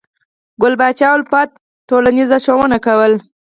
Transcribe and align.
ګل 0.61 0.73
پاچا 0.79 1.07
الفت 1.15 1.49
ټولنیزه 1.89 2.37
ښوونه 2.45 2.77
کوله. 2.85 3.17